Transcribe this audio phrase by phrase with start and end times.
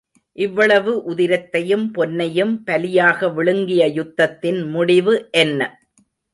[0.37, 5.61] இவ்வளவு உதிரத்தையும் பொன்னையும் பலியாக விழுங்கிய யுத்தத்தின் முடிவு என்ன?